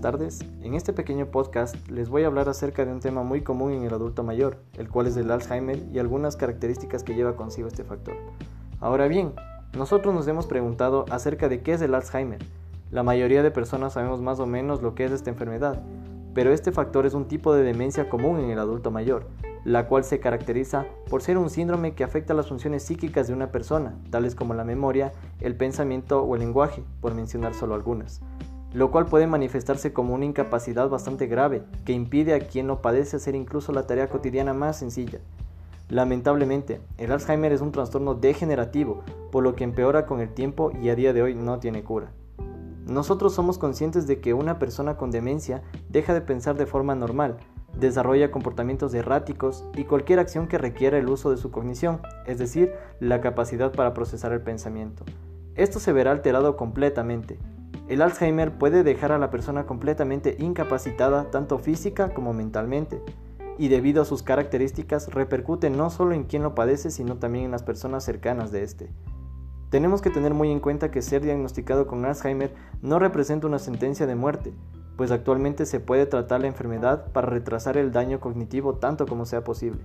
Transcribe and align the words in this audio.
tardes. 0.00 0.40
En 0.62 0.74
este 0.74 0.92
pequeño 0.92 1.26
podcast 1.26 1.76
les 1.88 2.08
voy 2.08 2.24
a 2.24 2.26
hablar 2.26 2.48
acerca 2.48 2.84
de 2.84 2.92
un 2.92 3.00
tema 3.00 3.22
muy 3.22 3.42
común 3.42 3.72
en 3.72 3.84
el 3.84 3.94
adulto 3.94 4.22
mayor, 4.22 4.58
el 4.78 4.88
cual 4.88 5.06
es 5.06 5.16
el 5.16 5.30
Alzheimer 5.30 5.78
y 5.92 5.98
algunas 5.98 6.36
características 6.36 7.04
que 7.04 7.14
lleva 7.14 7.36
consigo 7.36 7.68
este 7.68 7.84
factor. 7.84 8.14
Ahora 8.80 9.08
bien, 9.08 9.34
nosotros 9.76 10.14
nos 10.14 10.26
hemos 10.26 10.46
preguntado 10.46 11.04
acerca 11.10 11.48
de 11.48 11.60
qué 11.60 11.74
es 11.74 11.82
el 11.82 11.94
Alzheimer. 11.94 12.40
La 12.90 13.02
mayoría 13.02 13.42
de 13.42 13.50
personas 13.50 13.92
sabemos 13.92 14.20
más 14.20 14.40
o 14.40 14.46
menos 14.46 14.82
lo 14.82 14.94
que 14.94 15.04
es 15.04 15.12
esta 15.12 15.30
enfermedad, 15.30 15.82
pero 16.34 16.52
este 16.52 16.72
factor 16.72 17.06
es 17.06 17.14
un 17.14 17.26
tipo 17.26 17.54
de 17.54 17.62
demencia 17.62 18.08
común 18.08 18.40
en 18.40 18.50
el 18.50 18.58
adulto 18.58 18.90
mayor, 18.90 19.26
la 19.64 19.86
cual 19.86 20.04
se 20.04 20.20
caracteriza 20.20 20.86
por 21.08 21.22
ser 21.22 21.36
un 21.36 21.50
síndrome 21.50 21.94
que 21.94 22.04
afecta 22.04 22.34
las 22.34 22.48
funciones 22.48 22.82
psíquicas 22.82 23.28
de 23.28 23.34
una 23.34 23.52
persona, 23.52 23.94
tales 24.10 24.34
como 24.34 24.54
la 24.54 24.64
memoria, 24.64 25.12
el 25.40 25.56
pensamiento 25.56 26.22
o 26.22 26.34
el 26.34 26.40
lenguaje, 26.40 26.82
por 27.00 27.14
mencionar 27.14 27.54
solo 27.54 27.74
algunas, 27.74 28.22
lo 28.72 28.90
cual 28.90 29.06
puede 29.06 29.26
manifestarse 29.26 29.92
como 29.92 30.14
una 30.14 30.24
incapacidad 30.24 30.88
bastante 30.88 31.26
grave 31.26 31.62
que 31.84 31.92
impide 31.92 32.34
a 32.34 32.40
quien 32.40 32.66
lo 32.66 32.82
padece 32.82 33.16
hacer 33.16 33.34
incluso 33.34 33.72
la 33.72 33.86
tarea 33.86 34.08
cotidiana 34.08 34.54
más 34.54 34.78
sencilla. 34.78 35.20
Lamentablemente, 35.88 36.80
el 36.98 37.10
Alzheimer 37.10 37.52
es 37.52 37.60
un 37.60 37.72
trastorno 37.72 38.14
degenerativo, 38.14 39.02
por 39.32 39.42
lo 39.42 39.56
que 39.56 39.64
empeora 39.64 40.06
con 40.06 40.20
el 40.20 40.32
tiempo 40.32 40.70
y 40.80 40.88
a 40.88 40.94
día 40.94 41.12
de 41.12 41.22
hoy 41.22 41.34
no 41.34 41.58
tiene 41.58 41.82
cura. 41.82 42.12
Nosotros 42.86 43.34
somos 43.34 43.58
conscientes 43.58 44.06
de 44.06 44.20
que 44.20 44.34
una 44.34 44.58
persona 44.58 44.96
con 44.96 45.10
demencia 45.10 45.62
deja 45.88 46.14
de 46.14 46.20
pensar 46.20 46.56
de 46.56 46.66
forma 46.66 46.94
normal, 46.94 47.38
desarrolla 47.78 48.30
comportamientos 48.30 48.94
erráticos 48.94 49.64
y 49.76 49.84
cualquier 49.84 50.18
acción 50.18 50.46
que 50.48 50.58
requiera 50.58 50.98
el 50.98 51.08
uso 51.08 51.30
de 51.30 51.36
su 51.36 51.50
cognición, 51.50 52.00
es 52.26 52.38
decir, 52.38 52.72
la 53.00 53.20
capacidad 53.20 53.72
para 53.72 53.94
procesar 53.94 54.32
el 54.32 54.42
pensamiento. 54.42 55.04
Esto 55.56 55.80
se 55.80 55.92
verá 55.92 56.12
alterado 56.12 56.56
completamente. 56.56 57.38
El 57.90 58.02
Alzheimer 58.02 58.56
puede 58.56 58.84
dejar 58.84 59.10
a 59.10 59.18
la 59.18 59.32
persona 59.32 59.66
completamente 59.66 60.36
incapacitada 60.38 61.28
tanto 61.32 61.58
física 61.58 62.14
como 62.14 62.32
mentalmente, 62.32 63.02
y 63.58 63.66
debido 63.66 64.00
a 64.00 64.04
sus 64.04 64.22
características 64.22 65.12
repercute 65.12 65.70
no 65.70 65.90
solo 65.90 66.14
en 66.14 66.22
quien 66.22 66.44
lo 66.44 66.54
padece, 66.54 66.92
sino 66.92 67.16
también 67.16 67.46
en 67.46 67.50
las 67.50 67.64
personas 67.64 68.04
cercanas 68.04 68.52
de 68.52 68.62
este. 68.62 68.92
Tenemos 69.70 70.02
que 70.02 70.10
tener 70.10 70.34
muy 70.34 70.52
en 70.52 70.60
cuenta 70.60 70.92
que 70.92 71.02
ser 71.02 71.22
diagnosticado 71.22 71.88
con 71.88 72.04
Alzheimer 72.04 72.54
no 72.80 73.00
representa 73.00 73.48
una 73.48 73.58
sentencia 73.58 74.06
de 74.06 74.14
muerte, 74.14 74.54
pues 74.96 75.10
actualmente 75.10 75.66
se 75.66 75.80
puede 75.80 76.06
tratar 76.06 76.42
la 76.42 76.46
enfermedad 76.46 77.10
para 77.10 77.26
retrasar 77.26 77.76
el 77.76 77.90
daño 77.90 78.20
cognitivo 78.20 78.76
tanto 78.76 79.04
como 79.04 79.26
sea 79.26 79.42
posible. 79.42 79.80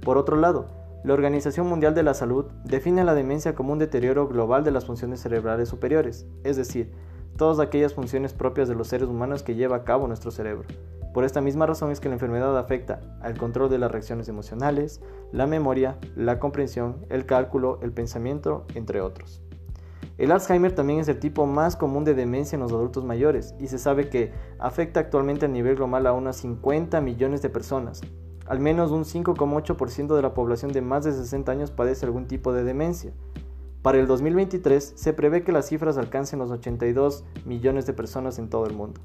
Por 0.00 0.16
otro 0.16 0.36
lado, 0.36 0.68
la 1.04 1.12
Organización 1.12 1.68
Mundial 1.68 1.94
de 1.94 2.02
la 2.02 2.14
Salud 2.14 2.46
define 2.64 3.04
la 3.04 3.12
demencia 3.12 3.54
como 3.54 3.74
un 3.74 3.78
deterioro 3.78 4.26
global 4.26 4.64
de 4.64 4.70
las 4.70 4.86
funciones 4.86 5.20
cerebrales 5.20 5.68
superiores, 5.68 6.26
es 6.44 6.56
decir, 6.56 6.92
todas 7.36 7.58
aquellas 7.58 7.94
funciones 7.94 8.32
propias 8.32 8.68
de 8.68 8.74
los 8.74 8.88
seres 8.88 9.08
humanos 9.08 9.42
que 9.42 9.54
lleva 9.54 9.76
a 9.76 9.84
cabo 9.84 10.06
nuestro 10.06 10.30
cerebro. 10.30 10.66
Por 11.12 11.24
esta 11.24 11.42
misma 11.42 11.66
razón 11.66 11.90
es 11.90 12.00
que 12.00 12.08
la 12.08 12.14
enfermedad 12.14 12.56
afecta 12.58 13.00
al 13.20 13.36
control 13.36 13.68
de 13.68 13.78
las 13.78 13.90
reacciones 13.90 14.28
emocionales, 14.28 15.02
la 15.30 15.46
memoria, 15.46 15.98
la 16.16 16.38
comprensión, 16.38 17.04
el 17.10 17.26
cálculo, 17.26 17.78
el 17.82 17.92
pensamiento, 17.92 18.64
entre 18.74 19.02
otros. 19.02 19.42
El 20.16 20.30
Alzheimer 20.30 20.74
también 20.74 21.00
es 21.00 21.08
el 21.08 21.18
tipo 21.18 21.46
más 21.46 21.76
común 21.76 22.04
de 22.04 22.14
demencia 22.14 22.56
en 22.56 22.62
los 22.62 22.72
adultos 22.72 23.04
mayores 23.04 23.54
y 23.58 23.66
se 23.66 23.78
sabe 23.78 24.08
que 24.08 24.32
afecta 24.58 25.00
actualmente 25.00 25.46
a 25.46 25.48
nivel 25.48 25.76
global 25.76 26.06
a 26.06 26.12
unas 26.12 26.36
50 26.36 27.00
millones 27.00 27.42
de 27.42 27.50
personas. 27.50 28.00
Al 28.46 28.60
menos 28.60 28.90
un 28.90 29.04
5,8% 29.04 30.14
de 30.14 30.22
la 30.22 30.34
población 30.34 30.72
de 30.72 30.80
más 30.80 31.04
de 31.04 31.12
60 31.12 31.50
años 31.52 31.70
padece 31.70 32.06
algún 32.06 32.26
tipo 32.26 32.52
de 32.52 32.64
demencia. 32.64 33.12
Para 33.82 33.98
el 33.98 34.06
2023 34.06 34.92
se 34.94 35.12
prevé 35.12 35.42
que 35.42 35.50
las 35.50 35.66
cifras 35.66 35.98
alcancen 35.98 36.38
los 36.38 36.52
82 36.52 37.24
millones 37.44 37.84
de 37.84 37.92
personas 37.92 38.38
en 38.38 38.48
todo 38.48 38.66
el 38.66 38.74
mundo. 38.74 39.00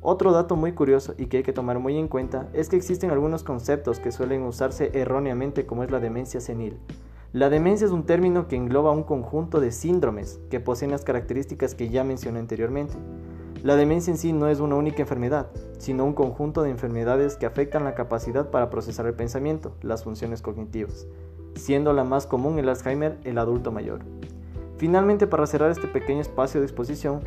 Otro 0.00 0.32
dato 0.32 0.56
muy 0.56 0.72
curioso 0.72 1.14
y 1.16 1.26
que 1.26 1.36
hay 1.36 1.42
que 1.44 1.52
tomar 1.52 1.78
muy 1.78 1.96
en 1.96 2.08
cuenta 2.08 2.48
es 2.52 2.68
que 2.68 2.74
existen 2.74 3.10
algunos 3.10 3.44
conceptos 3.44 4.00
que 4.00 4.10
suelen 4.10 4.42
usarse 4.42 4.90
erróneamente 4.94 5.66
como 5.66 5.84
es 5.84 5.92
la 5.92 6.00
demencia 6.00 6.40
senil. 6.40 6.80
La 7.32 7.48
demencia 7.48 7.86
es 7.86 7.92
un 7.92 8.04
término 8.04 8.48
que 8.48 8.56
engloba 8.56 8.90
un 8.90 9.04
conjunto 9.04 9.60
de 9.60 9.70
síndromes 9.70 10.40
que 10.50 10.58
poseen 10.58 10.90
las 10.90 11.04
características 11.04 11.76
que 11.76 11.88
ya 11.88 12.02
mencioné 12.02 12.40
anteriormente. 12.40 12.94
La 13.62 13.76
demencia 13.76 14.10
en 14.10 14.18
sí 14.18 14.32
no 14.32 14.48
es 14.48 14.58
una 14.58 14.74
única 14.74 15.02
enfermedad, 15.02 15.46
sino 15.78 16.04
un 16.04 16.14
conjunto 16.14 16.64
de 16.64 16.70
enfermedades 16.70 17.36
que 17.36 17.46
afectan 17.46 17.84
la 17.84 17.94
capacidad 17.94 18.50
para 18.50 18.68
procesar 18.68 19.06
el 19.06 19.14
pensamiento, 19.14 19.76
las 19.80 20.02
funciones 20.02 20.42
cognitivas, 20.42 21.06
siendo 21.54 21.92
la 21.92 22.04
más 22.04 22.26
común 22.26 22.58
el 22.58 22.68
Alzheimer 22.68 23.18
el 23.24 23.38
adulto 23.38 23.72
mayor. 23.72 24.00
Finalmente, 24.78 25.26
para 25.26 25.46
cerrar 25.46 25.70
este 25.70 25.86
pequeño 25.86 26.20
espacio 26.20 26.60
de 26.60 26.66
exposición, 26.66 27.20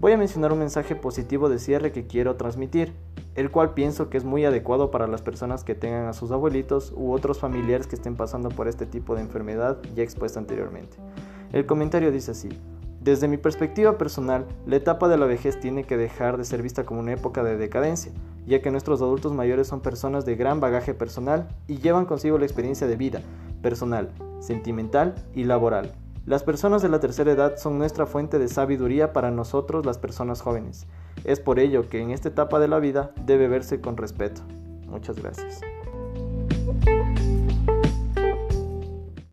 voy 0.00 0.12
a 0.12 0.16
mencionar 0.16 0.52
un 0.52 0.60
mensaje 0.60 0.94
positivo 0.94 1.48
de 1.48 1.58
cierre 1.58 1.92
que 1.92 2.06
quiero 2.06 2.36
transmitir, 2.36 2.92
el 3.34 3.50
cual 3.50 3.74
pienso 3.74 4.10
que 4.10 4.16
es 4.16 4.24
muy 4.24 4.44
adecuado 4.44 4.90
para 4.90 5.06
las 5.06 5.22
personas 5.22 5.64
que 5.64 5.74
tengan 5.74 6.06
a 6.06 6.12
sus 6.12 6.30
abuelitos 6.30 6.92
u 6.96 7.12
otros 7.12 7.38
familiares 7.38 7.86
que 7.86 7.96
estén 7.96 8.16
pasando 8.16 8.48
por 8.48 8.68
este 8.68 8.86
tipo 8.86 9.14
de 9.14 9.22
enfermedad 9.22 9.78
ya 9.94 10.02
expuesta 10.02 10.38
anteriormente. 10.38 10.96
El 11.52 11.66
comentario 11.66 12.12
dice 12.12 12.30
así, 12.30 12.48
desde 13.00 13.28
mi 13.28 13.38
perspectiva 13.38 13.96
personal, 13.96 14.46
la 14.66 14.76
etapa 14.76 15.08
de 15.08 15.16
la 15.16 15.24
vejez 15.24 15.58
tiene 15.58 15.84
que 15.84 15.96
dejar 15.96 16.36
de 16.36 16.44
ser 16.44 16.62
vista 16.62 16.84
como 16.84 17.00
una 17.00 17.14
época 17.14 17.42
de 17.42 17.56
decadencia, 17.56 18.12
ya 18.46 18.60
que 18.60 18.70
nuestros 18.70 19.00
adultos 19.00 19.32
mayores 19.32 19.68
son 19.68 19.80
personas 19.80 20.26
de 20.26 20.36
gran 20.36 20.60
bagaje 20.60 20.92
personal 20.92 21.48
y 21.66 21.78
llevan 21.78 22.04
consigo 22.04 22.36
la 22.36 22.44
experiencia 22.44 22.86
de 22.86 22.96
vida, 22.96 23.22
personal, 23.62 24.10
sentimental 24.40 25.14
y 25.34 25.44
laboral, 25.44 25.92
las 26.26 26.44
personas 26.44 26.82
de 26.82 26.88
la 26.90 27.00
tercera 27.00 27.32
edad 27.32 27.56
son 27.56 27.78
nuestra 27.78 28.06
fuente 28.06 28.38
de 28.38 28.48
sabiduría 28.48 29.12
para 29.12 29.30
nosotros 29.30 29.86
las 29.86 29.98
personas 29.98 30.42
jóvenes. 30.42 30.86
Es 31.24 31.40
por 31.40 31.58
ello 31.58 31.88
que 31.88 32.00
en 32.00 32.10
esta 32.10 32.28
etapa 32.28 32.60
de 32.60 32.68
la 32.68 32.78
vida 32.78 33.12
debe 33.24 33.48
verse 33.48 33.80
con 33.80 33.96
respeto. 33.96 34.42
Muchas 34.86 35.16
gracias. 35.16 35.60